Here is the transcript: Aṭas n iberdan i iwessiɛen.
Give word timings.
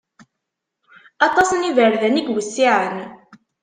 Aṭas 1.27 1.49
n 1.53 1.67
iberdan 1.69 2.19
i 2.21 2.23
iwessiɛen. 2.29 2.97